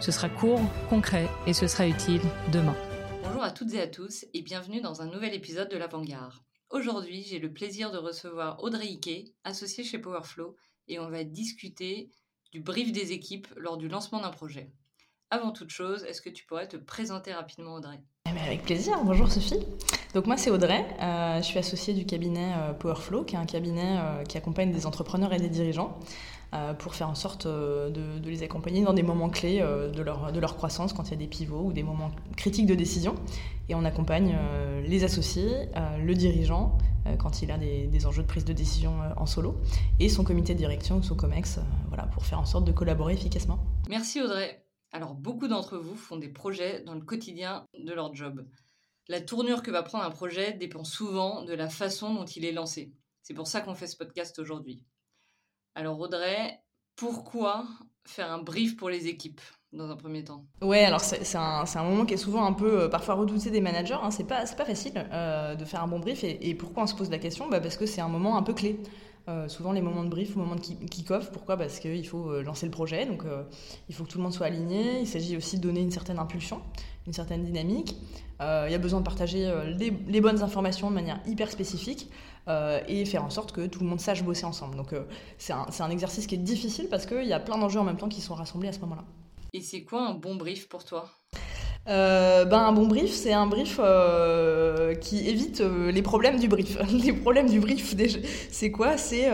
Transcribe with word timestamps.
Ce 0.00 0.12
sera 0.12 0.28
court, 0.28 0.60
concret 0.90 1.26
et 1.46 1.54
ce 1.54 1.66
sera 1.66 1.86
utile 1.86 2.20
demain. 2.52 2.76
Bonjour 3.22 3.42
à 3.42 3.50
toutes 3.50 3.72
et 3.72 3.80
à 3.80 3.88
tous 3.88 4.26
et 4.34 4.42
bienvenue 4.42 4.80
dans 4.80 5.00
un 5.00 5.06
nouvel 5.06 5.34
épisode 5.34 5.70
de 5.70 5.76
l'Avant-Garde. 5.76 6.34
Aujourd'hui, 6.70 7.22
j'ai 7.22 7.38
le 7.38 7.52
plaisir 7.52 7.90
de 7.90 7.96
recevoir 7.96 8.62
Audrey 8.62 8.88
Ike, 8.88 9.34
associée 9.44 9.84
chez 9.84 9.98
Powerflow, 9.98 10.56
et 10.88 10.98
on 10.98 11.08
va 11.08 11.24
discuter 11.24 12.10
du 12.52 12.60
brief 12.60 12.92
des 12.92 13.12
équipes 13.12 13.48
lors 13.56 13.78
du 13.78 13.88
lancement 13.88 14.20
d'un 14.20 14.30
projet. 14.30 14.70
Avant 15.30 15.50
toute 15.50 15.70
chose, 15.70 16.04
est-ce 16.04 16.20
que 16.20 16.30
tu 16.30 16.44
pourrais 16.44 16.68
te 16.68 16.76
présenter 16.76 17.32
rapidement, 17.32 17.74
Audrey? 17.74 18.00
Eh 18.26 18.38
Avec 18.38 18.64
plaisir. 18.64 19.02
Bonjour 19.02 19.30
Sophie. 19.30 19.60
Donc 20.16 20.26
moi 20.26 20.38
c'est 20.38 20.50
Audrey, 20.50 20.82
euh, 21.02 21.36
je 21.42 21.42
suis 21.42 21.58
associée 21.58 21.92
du 21.92 22.06
cabinet 22.06 22.54
euh, 22.56 22.72
Powerflow, 22.72 23.24
qui 23.24 23.34
est 23.34 23.38
un 23.38 23.44
cabinet 23.44 23.98
euh, 23.98 24.24
qui 24.24 24.38
accompagne 24.38 24.72
des 24.72 24.86
entrepreneurs 24.86 25.34
et 25.34 25.38
des 25.38 25.50
dirigeants 25.50 25.98
pour 26.78 26.94
faire 26.94 27.10
en 27.10 27.14
sorte 27.14 27.46
de, 27.46 27.90
les 28.24 28.42
accompagner 28.42 28.82
dans 28.82 28.94
des 28.94 29.02
moments 29.02 29.28
clés 29.28 29.58
de, 29.58 30.00
leur, 30.00 30.32
de 30.32 30.40
leur 30.40 30.56
croissance, 30.56 30.94
quand 30.94 31.02
il 31.08 31.10
y 31.10 31.14
a 31.14 31.18
des 31.18 31.26
pivots 31.26 31.64
ou 31.66 31.72
des 31.74 31.82
moments 31.82 32.10
critiques 32.34 32.64
de 32.64 32.74
décision. 32.74 33.14
Et 33.68 33.74
on 33.74 33.84
accompagne 33.84 34.34
les 34.86 35.04
associés, 35.04 35.68
le 36.02 36.14
dirigeant, 36.14 36.78
quand 37.18 37.42
il 37.42 37.50
a 37.50 37.58
des, 37.58 37.88
des, 37.88 38.06
enjeux 38.06 38.22
de 38.22 38.26
prise 38.28 38.46
de 38.46 38.54
décision 38.54 38.94
en 39.18 39.26
solo, 39.26 39.56
et 40.00 40.08
son 40.08 40.24
comité 40.24 40.54
de 40.54 40.58
direction 40.58 40.96
ou 40.96 41.02
son 41.02 41.14
COMEX, 41.14 41.58
voilà, 41.88 42.04
pour 42.04 42.24
faire 42.24 42.40
en 42.40 42.46
sorte 42.46 42.64
de 42.64 42.72
collaborer 42.72 43.12
efficacement. 43.12 43.58
Merci 43.90 44.22
Audrey. 44.22 44.64
Alors 44.92 45.14
beaucoup 45.14 45.48
d'entre 45.48 45.76
vous 45.76 45.96
font 45.96 46.16
des 46.16 46.30
projets 46.30 46.80
dans 46.86 46.94
le 46.94 47.02
quotidien 47.02 47.66
de 47.78 47.92
leur 47.92 48.14
job. 48.14 48.46
La 49.08 49.20
tournure 49.20 49.62
que 49.62 49.70
va 49.70 49.84
prendre 49.84 50.04
un 50.04 50.10
projet 50.10 50.52
dépend 50.54 50.82
souvent 50.82 51.44
de 51.44 51.54
la 51.54 51.68
façon 51.68 52.14
dont 52.14 52.24
il 52.24 52.44
est 52.44 52.52
lancé. 52.52 52.92
C'est 53.22 53.34
pour 53.34 53.46
ça 53.46 53.60
qu'on 53.60 53.74
fait 53.74 53.86
ce 53.86 53.96
podcast 53.96 54.38
aujourd'hui. 54.40 54.82
Alors 55.76 56.00
Audrey, 56.00 56.60
pourquoi 56.96 57.66
faire 58.04 58.32
un 58.32 58.42
brief 58.42 58.76
pour 58.76 58.88
les 58.88 59.06
équipes 59.06 59.40
dans 59.72 59.90
un 59.90 59.96
premier 59.96 60.24
temps? 60.24 60.46
Ouais, 60.60 60.84
alors 60.84 61.00
c'est 61.00 61.36
un, 61.36 61.84
moment 61.84 62.04
qui 62.04 62.14
est 62.14 62.18
souvent 62.18 62.44
un 62.44 62.52
peu 62.52 62.82
euh, 62.82 62.88
parfois 62.88 63.14
redouté 63.14 63.50
des 63.50 63.60
managers. 63.60 63.98
Hein. 64.02 64.10
C'est 64.10 64.26
pas, 64.26 64.44
facile 64.46 64.92
euh, 65.12 65.54
de 65.54 65.64
faire 65.64 65.82
un 65.82 65.88
bon 65.88 66.00
brief. 66.00 66.24
Et, 66.24 66.54
pourquoi 66.54 66.84
on 66.84 66.86
se 66.86 66.94
pose 66.94 67.10
la 67.10 67.18
question? 67.18 67.48
Bah 67.48 67.60
Parce 67.60 67.76
que 67.76 67.86
c'est 67.86 68.00
un 68.00 68.08
moment 68.08 68.36
un 68.36 68.42
peu 68.42 68.54
clé. 68.54 68.80
Euh, 69.28 69.48
souvent 69.48 69.72
les 69.72 69.82
moments 69.82 70.04
de 70.04 70.08
brief 70.08 70.36
ou 70.36 70.38
moments 70.38 70.54
de 70.54 70.60
kick-off. 70.60 71.30
Pourquoi? 71.30 71.56
Parce 71.56 71.78
qu'il 71.78 72.06
faut 72.06 72.42
lancer 72.42 72.64
le 72.66 72.72
projet, 72.72 73.06
donc 73.06 73.24
il 73.88 73.94
faut 73.94 74.04
que 74.04 74.08
tout 74.08 74.18
le 74.18 74.24
monde 74.24 74.32
soit 74.32 74.46
aligné. 74.46 75.00
Il 75.00 75.06
s'agit 75.06 75.36
aussi 75.36 75.58
de 75.58 75.62
donner 75.62 75.80
une 75.80 75.90
certaine 75.90 76.18
impulsion, 76.18 76.62
une 77.06 77.12
certaine 77.12 77.44
dynamique. 77.44 77.96
il 78.40 78.70
y 78.70 78.74
a 78.74 78.78
besoin 78.78 79.00
de 79.00 79.04
partager 79.04 79.50
les, 79.78 80.20
bonnes 80.20 80.42
informations 80.42 80.90
de 80.90 80.94
manière 80.94 81.20
hyper 81.26 81.50
spécifique 81.50 82.10
et 82.88 83.04
faire 83.04 83.24
en 83.24 83.30
sorte 83.30 83.52
que 83.52 83.66
tout 83.66 83.80
le 83.80 83.86
monde 83.86 84.00
sache 84.00 84.22
bosser 84.22 84.44
ensemble. 84.44 84.76
Donc 84.76 84.94
c'est 85.38 85.52
un, 85.52 85.66
un, 85.78 85.90
exercice 85.90 86.26
qui 86.26 86.34
est 86.34 86.38
difficile 86.38 86.88
parce 86.88 87.06
qu'il 87.06 87.24
y 87.24 87.32
a 87.32 87.40
plein 87.40 87.58
d'enjeux 87.58 87.80
en 87.80 87.84
même 87.84 87.96
temps 87.96 88.08
qui 88.08 88.20
sont 88.20 88.34
rassemblés 88.34 88.68
à 88.68 88.72
ce 88.72 88.80
moment-là. 88.80 89.04
Et 89.52 89.60
c'est 89.60 89.84
quoi 89.84 90.06
un 90.06 90.14
bon 90.14 90.34
brief 90.34 90.68
pour 90.68 90.84
toi? 90.84 91.10
Euh, 91.88 92.44
ben, 92.44 92.58
un 92.58 92.72
bon 92.72 92.86
brief, 92.86 93.12
c'est 93.12 93.32
un 93.32 93.46
brief 93.46 93.78
euh, 93.82 94.94
qui 94.94 95.28
évite 95.28 95.60
euh, 95.60 95.92
les 95.92 96.02
problèmes 96.02 96.38
du 96.38 96.48
brief. 96.48 96.78
les 97.04 97.12
problèmes 97.12 97.48
du 97.48 97.60
brief, 97.60 97.94
c'est 98.50 98.70
quoi? 98.72 98.96
C'est 98.96 99.30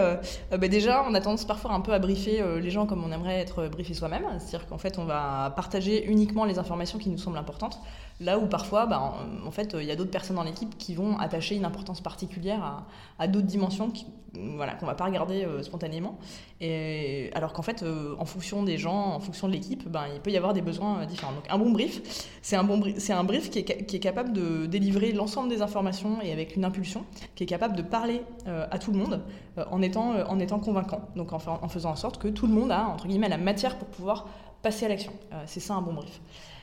ben 0.50 0.71
déjà, 0.71 1.04
on 1.09 1.15
a 1.15 1.21
tendance 1.21 1.44
parfois 1.44 1.72
un 1.72 1.81
peu 1.81 1.93
à 1.93 1.99
briefer 1.99 2.43
les 2.60 2.71
gens 2.71 2.87
comme 2.87 3.04
on 3.04 3.12
aimerait 3.12 3.38
être 3.38 3.69
briefé 3.69 3.94
soi-même. 3.94 4.25
C'est-à-dire 4.38 4.66
qu'en 4.66 4.78
fait, 4.78 4.99
on 4.99 5.04
va 5.04 5.53
partager 5.56 6.04
uniquement 6.04 6.44
les 6.44 6.59
informations 6.59 6.99
qui 6.99 7.09
nous 7.09 7.19
semblent 7.19 7.38
importantes. 7.38 7.81
Là 8.21 8.38
où 8.38 8.47
parfois, 8.47 8.87
ben, 8.87 9.15
en, 9.44 9.50
fait, 9.50 9.75
il 9.78 9.87
y 9.87 9.91
a 9.91 9.97
d'autres 9.97 10.10
personnes 10.10 10.37
dans 10.37 10.44
l'équipe 10.44 10.77
qui 10.78 10.94
vont 10.94 11.19
attacher 11.19 11.56
une 11.56 11.65
importance 11.65 12.00
particulière 12.00 12.62
à, 12.62 12.87
à 13.19 13.27
d'autres 13.27 13.47
dimensions 13.47 13.91
qui, 13.91 14.06
voilà, 14.34 14.75
qu'on 14.75 14.87
va 14.87 14.94
pas 14.94 15.06
regarder 15.06 15.47
spontanément. 15.62 16.19
Et, 16.60 17.31
alors 17.34 17.53
qu'en 17.53 17.62
fait, 17.62 17.84
en 18.19 18.25
fonction 18.25 18.62
des 18.62 18.78
gens, 18.78 19.15
en 19.15 19.21
fonction 19.21 19.48
de 19.48 19.53
l'équipe, 19.53 19.88
ben, 19.88 20.04
il 20.15 20.21
peut 20.21 20.31
y 20.31 20.37
avoir 20.37 20.53
des 20.53 20.62
besoins 20.62 21.04
différents. 21.06 21.32
Donc 21.32 21.44
un 21.48 21.59
bon 21.59 21.71
brief, 21.71 22.00
c'est 22.42 22.56
un, 22.56 22.64
bon, 22.64 22.82
c'est 22.98 23.12
un 23.12 23.22
brief 23.22 23.50
qui 23.50 23.60
est, 23.60 23.86
qui 23.86 23.97
est 23.97 24.00
capable 24.00 24.32
de 24.32 24.66
délivrer 24.66 25.12
l'ensemble 25.12 25.48
des 25.48 25.62
informations 25.62 26.20
et 26.20 26.32
avec 26.32 26.56
une 26.56 26.64
impulsion, 26.64 27.06
qui 27.36 27.44
est 27.44 27.47
capable 27.47 27.76
de 27.76 27.82
parler 27.82 28.22
euh, 28.48 28.66
à 28.70 28.78
tout 28.80 28.91
le 28.91 28.98
monde 28.98 29.22
euh, 29.58 29.64
en, 29.70 29.80
étant, 29.80 30.14
euh, 30.14 30.25
en 30.26 30.41
étant 30.41 30.58
convaincant. 30.58 31.08
Donc 31.14 31.32
en, 31.32 31.38
faisant 31.38 31.91
en 31.91 31.97
sorte 31.97 32.20
que 32.20 32.26
tout 32.26 32.48
le 32.48 32.53
monde 32.53 32.72
a, 32.72 32.86
entre 32.86 33.06
guillemets, 33.06 33.28
la 33.28 33.38
matière 33.38 33.78
pour 33.78 33.86
pouvoir 33.88 34.26
passer 34.60 34.86
à 34.86 34.88
l'action. 34.88 35.12
c'est 35.47 35.60
ça 35.60 35.75
un 35.75 35.82
bon 35.82 35.92
brief. 35.92 36.20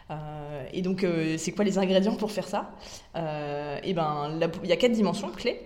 Euh, 0.10 0.66
et 0.74 0.82
donc, 0.82 1.04
euh, 1.04 1.38
c'est 1.38 1.52
quoi 1.52 1.64
les 1.64 1.78
ingrédients 1.78 2.16
pour 2.16 2.32
faire 2.32 2.48
ça 2.48 2.72
euh, 3.16 3.80
Et 3.84 3.94
ben, 3.94 4.40
il 4.64 4.70
y 4.70 4.74
a 4.74 4.78
quatre 4.78 4.92
dimensions 4.92 5.30
clés. 5.30 5.60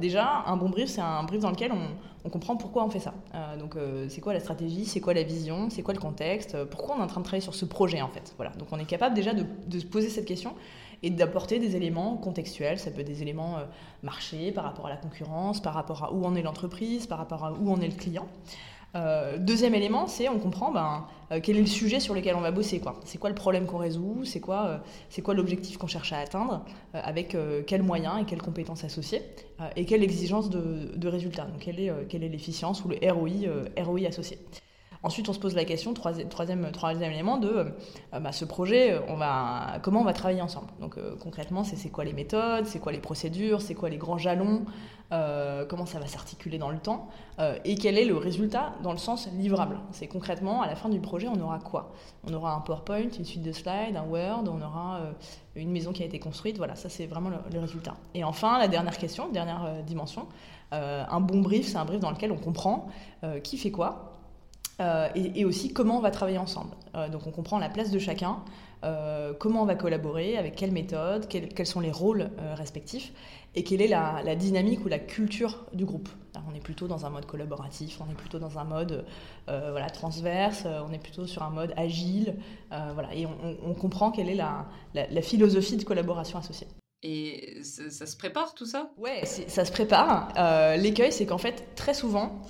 déjà, 0.00 0.44
un 0.46 0.56
bon 0.56 0.68
brief, 0.68 0.88
c'est 0.88 1.00
un 1.00 1.22
brief 1.24 1.40
dans 1.40 1.50
lequel 1.50 1.72
on, 1.72 2.30
comprend 2.30 2.56
pourquoi 2.56 2.84
on 2.84 2.88
fait 2.88 3.00
ça. 3.00 3.12
donc, 3.58 3.76
c'est 4.08 4.22
quoi 4.22 4.32
la 4.32 4.40
stratégie 4.40 4.86
C'est 4.86 5.00
quoi 5.00 5.12
la 5.12 5.22
vision 5.22 5.68
C'est 5.68 5.82
quoi 5.82 5.92
le 5.92 6.00
contexte 6.00 6.56
Pourquoi 6.64 6.96
on 6.96 7.00
est 7.00 7.02
en 7.02 7.06
train 7.06 7.20
de 7.20 7.24
travailler 7.24 7.42
sur 7.42 7.54
ce 7.54 7.66
projet 7.66 8.00
en 8.00 8.08
fait 8.08 8.32
Voilà. 8.36 8.52
Donc, 8.52 8.68
on 8.72 8.78
est 8.78 8.86
capable 8.86 9.14
déjà 9.14 9.34
de, 9.34 9.44
de 9.66 9.78
se 9.78 9.84
poser 9.84 10.08
cette 10.08 10.24
question 10.24 10.54
et 11.02 11.10
d'apporter 11.10 11.58
des 11.58 11.76
éléments 11.76 12.16
contextuels. 12.16 12.78
Ça 12.78 12.90
peut 12.90 13.02
être 13.02 13.06
des 13.06 13.20
éléments 13.20 13.58
marché 14.02 14.52
par 14.52 14.64
rapport 14.64 14.86
à 14.86 14.90
la 14.90 14.96
concurrence, 14.96 15.60
par 15.60 15.74
rapport 15.74 16.02
à 16.02 16.12
où 16.14 16.24
en 16.24 16.34
est 16.34 16.42
l'entreprise, 16.42 17.06
par 17.06 17.18
rapport 17.18 17.44
à 17.44 17.52
où 17.52 17.70
en 17.70 17.80
est 17.82 17.88
le 17.88 17.94
client. 17.94 18.26
Euh, 18.94 19.38
deuxième 19.38 19.74
élément, 19.74 20.06
c'est 20.06 20.28
on 20.28 20.38
comprend 20.38 20.70
ben, 20.70 21.06
euh, 21.32 21.40
quel 21.42 21.56
est 21.56 21.60
le 21.60 21.66
sujet 21.66 21.98
sur 21.98 22.14
lequel 22.14 22.36
on 22.36 22.40
va 22.40 22.52
bosser. 22.52 22.80
C'est 23.04 23.18
quoi 23.18 23.28
le 23.28 23.34
problème 23.34 23.66
qu'on 23.66 23.78
résout 23.78 24.24
C'est 24.24 24.40
quoi, 24.40 24.66
euh, 24.66 25.22
quoi 25.22 25.34
l'objectif 25.34 25.78
qu'on 25.78 25.86
cherche 25.86 26.12
à 26.12 26.18
atteindre 26.18 26.64
Avec 26.92 27.36
quels 27.66 27.82
moyens 27.82 28.22
et 28.22 28.24
quelles 28.24 28.42
compétences 28.42 28.84
associées 28.84 29.22
Et 29.76 29.84
quelle 29.84 30.02
exigence 30.02 30.50
de, 30.50 30.92
de 30.94 31.08
résultat 31.08 31.44
Donc 31.44 31.60
quelle 31.60 31.80
est, 31.80 31.90
quelle 32.08 32.22
est 32.22 32.28
l'efficience 32.28 32.84
ou 32.84 32.88
le 32.88 32.98
ROI, 33.02 33.84
ROI 33.84 34.06
associé 34.06 34.38
Ensuite, 35.04 35.28
on 35.28 35.34
se 35.34 35.38
pose 35.38 35.54
la 35.54 35.66
question, 35.66 35.92
troisième, 35.92 36.64
élément, 37.02 37.36
de 37.36 37.48
euh, 37.48 38.20
bah, 38.20 38.32
ce 38.32 38.46
projet, 38.46 38.98
va, 39.18 39.78
comment 39.82 40.00
on 40.00 40.04
va 40.04 40.14
travailler 40.14 40.40
ensemble. 40.40 40.68
Donc 40.80 40.96
euh, 40.96 41.14
concrètement, 41.20 41.62
c'est 41.62 41.90
quoi 41.90 42.04
les 42.04 42.14
méthodes, 42.14 42.64
c'est 42.64 42.78
quoi 42.78 42.90
les 42.90 43.00
procédures, 43.00 43.60
c'est 43.60 43.74
quoi 43.74 43.90
les 43.90 43.98
grands 43.98 44.16
jalons, 44.16 44.64
euh, 45.12 45.66
comment 45.66 45.84
ça 45.84 45.98
va 45.98 46.06
s'articuler 46.06 46.56
dans 46.56 46.70
le 46.70 46.78
temps, 46.78 47.08
et 47.66 47.74
quel 47.74 47.98
est 47.98 48.06
le 48.06 48.16
résultat 48.16 48.72
dans 48.82 48.92
le 48.92 48.98
sens 48.98 49.28
livrable. 49.36 49.78
C'est 49.90 50.06
concrètement, 50.06 50.62
à 50.62 50.66
la 50.66 50.74
fin 50.74 50.88
du 50.88 51.00
projet, 51.00 51.28
on 51.28 51.38
aura 51.38 51.58
quoi? 51.58 51.92
On 52.26 52.32
aura 52.32 52.54
un 52.54 52.60
PowerPoint, 52.60 53.10
une 53.18 53.26
suite 53.26 53.42
de 53.42 53.52
slides, 53.52 53.96
un 53.96 54.04
Word, 54.08 54.44
on 54.46 54.62
aura 54.62 55.00
une 55.54 55.70
maison 55.70 55.92
qui 55.92 56.02
a 56.02 56.06
été 56.06 56.18
construite, 56.18 56.56
voilà, 56.56 56.76
ça 56.76 56.88
c'est 56.88 57.06
vraiment 57.06 57.28
le, 57.28 57.58
résultat. 57.60 57.94
Et 58.14 58.24
enfin, 58.24 58.58
la 58.58 58.68
dernière 58.68 58.96
question, 58.96 59.28
dernière 59.30 59.82
dimension, 59.86 60.28
un 60.72 61.20
bon 61.20 61.42
brief, 61.42 61.66
c'est 61.66 61.76
un 61.76 61.84
brief 61.84 62.00
dans 62.00 62.10
lequel 62.10 62.32
on 62.32 62.38
comprend 62.38 62.88
qui 63.42 63.58
fait 63.58 63.70
quoi, 63.70 64.13
euh, 64.80 65.08
et, 65.14 65.44
aussi 65.44 65.72
comment 65.72 65.98
on 65.98 66.00
va 66.00 66.10
travailler 66.10 66.38
ensemble. 66.38 66.74
Euh, 66.96 67.08
donc 67.08 67.26
on 67.26 67.30
comprend 67.30 67.58
la 67.58 67.68
place 67.68 67.90
de 67.90 67.98
chacun, 67.98 68.42
euh, 68.82 69.32
comment 69.32 69.62
on 69.62 69.66
va 69.66 69.76
collaborer, 69.76 70.36
avec 70.36 70.56
quelle 70.56 70.72
méthode, 70.72 71.28
quels 71.28 71.66
sont 71.66 71.80
les 71.80 71.92
rôles 71.92 72.30
respectifs, 72.56 73.12
et 73.54 73.62
quelle 73.62 73.80
est 73.80 73.88
la, 73.88 74.34
dynamique 74.34 74.84
ou 74.84 74.88
la 74.88 74.98
culture 74.98 75.64
du 75.72 75.84
groupe. 75.84 76.08
on 76.50 76.54
est 76.56 76.60
plutôt 76.60 76.88
dans 76.88 77.06
un 77.06 77.10
mode 77.10 77.26
collaboratif, 77.26 78.00
on 78.00 78.10
est 78.10 78.16
plutôt 78.16 78.40
dans 78.40 78.58
un 78.58 78.64
mode 78.64 79.04
voilà, 79.46 79.88
transverse, 79.90 80.66
on 80.66 80.92
est 80.92 80.98
plutôt 80.98 81.26
sur 81.26 81.44
un 81.44 81.50
mode 81.50 81.72
agile, 81.76 82.34
voilà, 82.70 83.14
et 83.14 83.26
on, 83.26 83.74
comprend 83.74 84.10
quelle 84.10 84.28
est 84.28 84.34
la, 84.34 84.66
la, 84.94 85.22
philosophie 85.22 85.76
de 85.76 85.84
collaboration 85.84 86.38
associée. 86.38 86.66
Et 87.04 87.62
ça, 87.62 88.06
se 88.06 88.16
prépare 88.16 88.54
tout 88.54 88.66
ça? 88.66 88.90
Ouais, 88.98 89.24
ça 89.24 89.64
se 89.64 89.70
prépare. 89.70 90.32
L'écueil, 90.76 91.12
c'est 91.12 91.26
qu'en 91.26 91.38
fait, 91.38 91.74
très 91.76 91.94
souvent, 91.94 92.42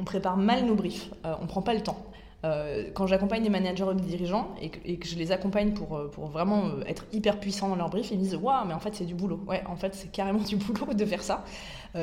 on 0.00 0.04
prépare 0.04 0.36
mal 0.36 0.64
nos 0.64 0.74
briefs, 0.74 1.10
euh, 1.26 1.34
on 1.40 1.46
prend 1.46 1.62
pas 1.62 1.74
le 1.74 1.82
temps. 1.82 2.02
Euh, 2.42 2.88
quand 2.94 3.06
j'accompagne 3.06 3.42
des 3.42 3.50
managers 3.50 3.84
ou 3.84 3.92
des 3.92 4.02
dirigeants 4.02 4.54
et 4.62 4.70
que, 4.70 5.06
je 5.06 5.16
les 5.16 5.30
accompagne 5.30 5.72
pour, 5.72 5.94
euh, 5.94 6.08
pour 6.08 6.26
vraiment 6.26 6.80
être 6.86 7.04
hyper 7.12 7.38
puissants 7.38 7.68
dans 7.68 7.76
leur 7.76 7.90
brief, 7.90 8.10
ils 8.10 8.18
me 8.18 8.22
disent 8.22 8.36
Waouh, 8.36 8.66
mais 8.66 8.72
en 8.72 8.80
fait, 8.80 8.94
c'est 8.94 9.04
du 9.04 9.14
boulot. 9.14 9.40
Ouais, 9.46 9.62
en 9.66 9.76
fait, 9.76 9.94
c'est 9.94 10.10
carrément 10.10 10.38
du 10.48 10.56
boulot 10.56 10.94
de 10.94 11.04
faire 11.04 11.22
ça. 11.22 11.44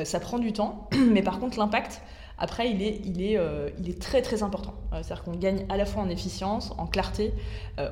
ça 0.04 0.20
prend 0.20 0.38
du 0.38 0.52
temps, 0.52 0.88
mais 1.12 1.22
par 1.22 1.40
contre, 1.40 1.58
l'impact, 1.58 2.02
après, 2.38 2.70
il 2.70 2.82
est, 2.82 3.00
il 3.04 3.20
est, 3.20 4.00
très 4.00 4.22
très 4.22 4.42
important. 4.42 4.74
C'est-à-dire 4.92 5.24
qu'on 5.24 5.32
gagne 5.32 5.66
à 5.68 5.76
la 5.76 5.84
fois 5.84 6.02
en 6.02 6.08
efficience, 6.08 6.72
en 6.78 6.86
clarté. 6.86 7.34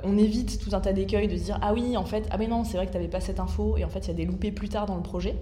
on 0.04 0.16
évite 0.16 0.60
tout 0.60 0.70
un 0.74 0.80
tas 0.80 0.92
d'écueils 0.92 1.28
de 1.28 1.36
se 1.36 1.44
dire 1.44 1.58
Ah 1.62 1.72
oui, 1.72 1.96
en 1.96 2.04
fait, 2.04 2.26
ah 2.30 2.38
mais 2.38 2.46
non, 2.46 2.64
c'est 2.64 2.76
vrai 2.76 2.86
que 2.86 2.92
tu 2.92 2.96
n'avais 2.96 3.10
pas 3.10 3.20
cette 3.20 3.40
info 3.40 3.76
et 3.76 3.84
en 3.84 3.88
fait, 3.88 4.00
il 4.00 4.08
y 4.08 4.10
a 4.10 4.14
des 4.14 4.24
loupés 4.24 4.52
plus 4.52 4.68
tard 4.68 4.86
dans 4.86 4.96
le 4.96 5.02
projet. 5.02 5.36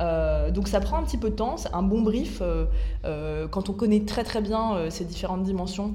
Euh, 0.00 0.50
donc 0.50 0.68
ça 0.68 0.80
prend 0.80 0.96
un 0.96 1.02
petit 1.02 1.18
peu 1.18 1.30
de 1.30 1.34
temps, 1.34 1.56
un 1.72 1.82
bon 1.82 2.02
brief. 2.02 2.40
Euh, 2.40 2.66
euh, 3.04 3.48
quand 3.48 3.68
on 3.68 3.72
connaît 3.72 4.04
très 4.04 4.24
très 4.24 4.40
bien 4.40 4.90
ces 4.90 5.04
différentes 5.04 5.42
dimensions, 5.42 5.92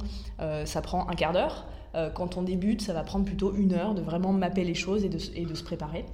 ça 0.65 0.81
prend 0.81 1.07
un 1.07 1.13
quart 1.13 1.33
d'heure. 1.33 1.65
Quand 2.13 2.38
on 2.38 2.44
débute, 2.44 2.81
ça 2.81 2.94
va 2.94 3.03
prendre 3.03 3.25
plutôt 3.25 3.53
une 3.53 3.74
heure 3.74 3.94
de 3.94 4.01
vraiment 4.01 4.33
mapper 4.33 4.63
les 4.63 4.74
choses 4.74 5.06
et 5.06 5.09
de, 5.09 5.18
et 5.36 5.45
de 5.45 5.53
se 5.56 5.63
préparer. 5.63 6.06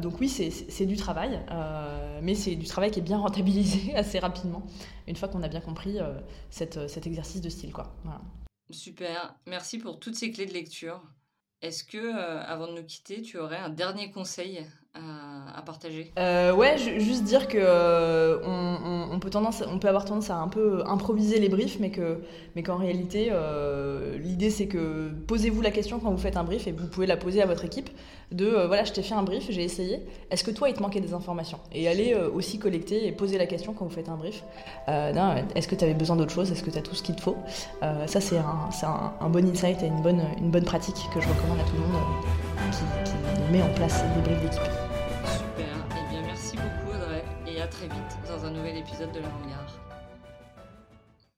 donc 0.00 0.20
oui, 0.20 0.28
c'est 0.28 0.86
du 0.86 0.96
travail, 0.96 1.40
mais 2.22 2.34
c'est 2.34 2.56
du 2.56 2.66
travail 2.66 2.90
qui 2.90 3.00
est 3.00 3.02
bien 3.02 3.18
rentabilisé 3.26 3.94
assez 3.94 4.18
rapidement, 4.18 4.62
une 5.08 5.16
fois 5.16 5.28
qu'on 5.28 5.42
a 5.42 5.48
bien 5.48 5.60
compris 5.60 5.98
cette, 6.50 6.88
cet 6.88 7.06
exercice 7.06 7.40
de 7.40 7.48
style. 7.48 7.72
Quoi. 7.72 7.94
Super, 8.70 9.34
merci 9.46 9.78
pour 9.78 9.98
toutes 9.98 10.14
ces 10.14 10.30
clés 10.30 10.46
de 10.46 10.52
lecture. 10.52 11.02
Est-ce 11.64 11.82
que, 11.82 11.96
euh, 11.96 12.42
avant 12.42 12.66
de 12.66 12.72
nous 12.72 12.84
quitter, 12.84 13.22
tu 13.22 13.38
aurais 13.38 13.56
un 13.56 13.70
dernier 13.70 14.10
conseil 14.10 14.66
à, 14.92 15.62
partager? 15.64 16.12
Euh, 16.18 16.52
Ouais, 16.52 16.76
juste 16.76 17.24
dire 17.24 17.48
que 17.48 17.56
euh, 17.58 18.38
on, 18.44 18.83
on 19.26 19.78
peut 19.78 19.88
avoir 19.88 20.04
tendance 20.04 20.30
à 20.30 20.36
un 20.36 20.48
peu 20.48 20.82
improviser 20.86 21.38
les 21.40 21.48
briefs, 21.48 21.78
mais 21.80 21.90
que, 21.90 22.18
mais 22.56 22.62
qu'en 22.62 22.76
réalité, 22.76 23.28
euh, 23.30 24.16
l'idée 24.18 24.50
c'est 24.50 24.66
que 24.66 25.10
posez-vous 25.26 25.60
la 25.60 25.70
question 25.70 25.98
quand 25.98 26.10
vous 26.10 26.18
faites 26.18 26.36
un 26.36 26.44
brief 26.44 26.66
et 26.66 26.72
vous 26.72 26.86
pouvez 26.86 27.06
la 27.06 27.16
poser 27.16 27.42
à 27.42 27.46
votre 27.46 27.64
équipe 27.64 27.90
de 28.32 28.46
voilà, 28.66 28.84
je 28.84 28.92
t'ai 28.92 29.02
fait 29.02 29.14
un 29.14 29.22
brief, 29.22 29.46
j'ai 29.50 29.62
essayé. 29.62 30.00
Est-ce 30.30 30.42
que 30.42 30.50
toi, 30.50 30.68
il 30.68 30.74
te 30.74 30.82
manquait 30.82 31.00
des 31.00 31.14
informations? 31.14 31.58
Et 31.72 31.88
allez 31.88 32.14
aussi 32.14 32.58
collecter 32.58 33.06
et 33.06 33.12
poser 33.12 33.38
la 33.38 33.46
question 33.46 33.74
quand 33.74 33.84
vous 33.84 33.94
faites 33.94 34.08
un 34.08 34.16
brief. 34.16 34.42
Est-ce 34.88 35.68
que 35.68 35.74
tu 35.74 35.84
avais 35.84 35.94
besoin 35.94 36.16
d'autre 36.16 36.32
chose? 36.32 36.50
Est-ce 36.50 36.64
que 36.64 36.70
tu 36.70 36.78
as 36.78 36.82
tout 36.82 36.94
ce 36.94 37.02
qu'il 37.02 37.14
te 37.14 37.20
faut? 37.20 37.36
Ça, 37.80 38.20
c'est 38.20 38.38
un, 38.38 39.28
bon 39.28 39.46
insight 39.48 39.82
et 39.82 39.86
une 39.86 40.00
bonne, 40.00 40.64
pratique 40.64 40.96
que 41.14 41.20
je 41.20 41.28
recommande 41.28 41.60
à 41.60 41.64
tout 41.64 41.76
le 41.76 41.80
monde 41.80 42.02
qui 42.72 43.52
met 43.52 43.62
en 43.62 43.72
place 43.74 44.02
des 44.16 44.22
briefs 44.22 44.42
d'équipe. 44.42 44.83
Vite 47.88 48.18
dans 48.28 48.44
un 48.44 48.50
nouvel 48.50 48.76
épisode 48.78 49.12
de 49.12 49.20
La 49.20 49.28
Vanguard. 49.28 49.83